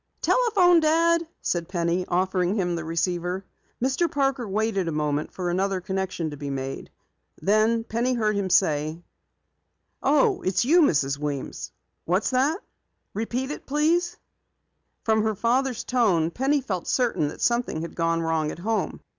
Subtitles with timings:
[0.23, 3.45] "Telephone, Dad," said Penny, offering him the receiver.
[3.79, 4.09] Mr.
[4.09, 6.89] Parker waited a moment for another connection to be made.
[7.39, 9.03] Then Penny heard him say:
[10.01, 11.19] "Oh, it's you, Mrs.
[11.19, 11.71] Weems?
[12.05, 12.59] What's that?
[13.13, 14.17] Repeat it, please."
[15.03, 19.01] From her father's tone, Penny felt certain that something had gone wrong at home.